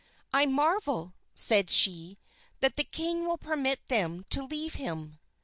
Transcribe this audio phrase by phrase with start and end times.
[0.33, 2.17] "I marvel," said she,
[2.59, 5.19] "that the king will permit them to leave him."